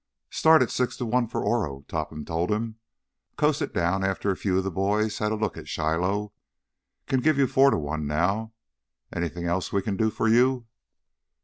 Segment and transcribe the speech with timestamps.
[0.31, 2.79] "Started six to one for Oro," Topham told him.
[3.37, 6.33] "Coasted down after a few of the boys had a look at Shiloh.
[7.05, 8.51] Can give you four to one now.
[9.13, 10.65] Anything else we can do for you?"